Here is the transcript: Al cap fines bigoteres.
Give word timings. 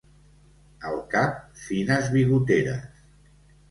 Al 0.93 0.97
cap 1.13 1.39
fines 1.69 2.11
bigoteres. 2.19 2.85